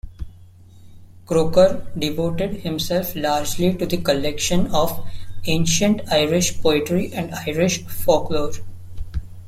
Croker 1.27 1.85
devoted 1.95 2.61
himself 2.61 3.13
largely 3.15 3.71
to 3.75 3.85
the 3.85 3.97
collection 3.97 4.65
of 4.73 5.07
ancient 5.45 6.01
Irish 6.11 6.59
poetry 6.59 7.13
and 7.13 7.31
Irish 7.47 7.85
folklore. 7.85 8.51